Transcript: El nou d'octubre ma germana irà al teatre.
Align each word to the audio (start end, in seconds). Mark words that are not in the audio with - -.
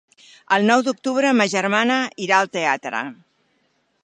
El 0.55 0.63
nou 0.69 0.81
d'octubre 0.87 1.33
ma 1.41 1.47
germana 1.53 2.01
irà 2.27 2.41
al 2.41 2.53
teatre. 2.59 3.05